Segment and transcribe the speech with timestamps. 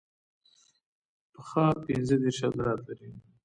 [1.33, 3.09] پښه پنځه دیرش عضلات لري.